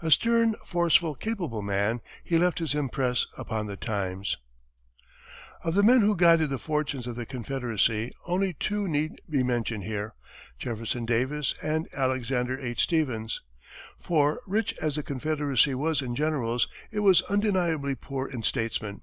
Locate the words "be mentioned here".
9.28-10.14